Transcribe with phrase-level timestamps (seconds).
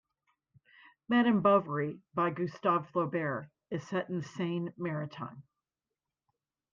[1.07, 5.43] "Madame Bovary" by Gustave Flaubert is set in Seine Maritime.